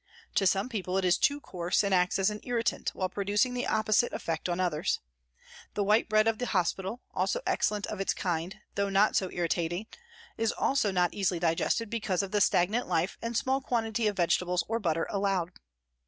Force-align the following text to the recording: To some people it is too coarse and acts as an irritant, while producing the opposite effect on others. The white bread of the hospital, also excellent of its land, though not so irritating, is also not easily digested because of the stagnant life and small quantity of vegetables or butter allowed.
To 0.33 0.47
some 0.47 0.67
people 0.67 0.97
it 0.97 1.05
is 1.05 1.19
too 1.19 1.39
coarse 1.39 1.83
and 1.83 1.93
acts 1.93 2.17
as 2.17 2.31
an 2.31 2.39
irritant, 2.41 2.89
while 2.95 3.07
producing 3.07 3.53
the 3.53 3.67
opposite 3.67 4.11
effect 4.13 4.49
on 4.49 4.59
others. 4.59 4.99
The 5.75 5.83
white 5.83 6.09
bread 6.09 6.27
of 6.27 6.39
the 6.39 6.47
hospital, 6.47 7.01
also 7.13 7.39
excellent 7.45 7.85
of 7.85 8.01
its 8.01 8.15
land, 8.25 8.55
though 8.73 8.89
not 8.89 9.15
so 9.15 9.29
irritating, 9.29 9.85
is 10.39 10.51
also 10.51 10.89
not 10.89 11.13
easily 11.13 11.39
digested 11.39 11.91
because 11.91 12.23
of 12.23 12.31
the 12.31 12.41
stagnant 12.41 12.87
life 12.87 13.19
and 13.21 13.37
small 13.37 13.61
quantity 13.61 14.07
of 14.07 14.15
vegetables 14.17 14.63
or 14.67 14.79
butter 14.79 15.05
allowed. 15.11 15.51